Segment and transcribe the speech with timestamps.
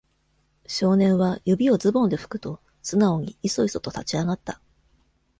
[0.65, 4.59] 少年は、指をズボンでふくと、素直に、いそいそと立ち上がった。